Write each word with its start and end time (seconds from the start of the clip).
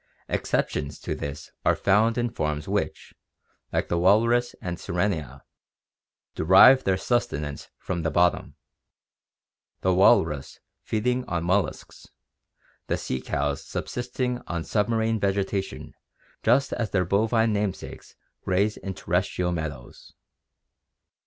Excep 0.27 0.67
tions 0.69 0.97
to 1.01 1.13
this 1.13 1.51
are 1.63 1.75
found 1.75 2.17
in 2.17 2.31
forms 2.31 2.67
which, 2.67 3.13
like 3.71 3.87
the 3.87 3.99
walrus 3.99 4.55
and 4.59 4.79
Sirenia, 4.79 5.43
derive 6.33 6.83
their 6.85 6.97
sustenance 6.97 7.69
from 7.77 8.01
the 8.01 8.09
bottom, 8.09 8.55
the 9.81 9.93
walrus 9.93 10.59
feeding 10.81 11.23
on 11.25 11.43
molluscs, 11.43 12.07
the 12.87 12.97
sea 12.97 13.21
cows 13.21 13.63
subsisting 13.63 14.41
on 14.47 14.63
submarine 14.63 15.19
vegetation 15.19 15.93
just 16.41 16.73
as 16.73 16.89
their 16.89 17.05
bovine 17.05 17.53
namesakes 17.53 18.15
graze 18.43 18.77
in 18.77 18.95
terrestrial 18.95 19.51
meadows. 19.51 20.13